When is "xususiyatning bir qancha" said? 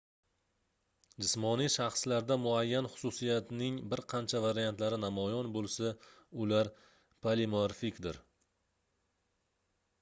2.93-4.43